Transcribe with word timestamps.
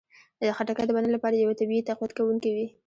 خټکی 0.57 0.85
د 0.87 0.91
بدن 0.97 1.11
لپاره 1.13 1.33
یو 1.35 1.57
طبیعي 1.59 1.83
تقویت 1.89 2.11
کوونکی 2.17 2.51
دی. 2.55 2.65